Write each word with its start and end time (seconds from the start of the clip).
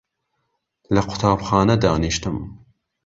لە 0.93 1.01
قوتابخانە 1.07 1.75
دانیشتم 1.83 2.37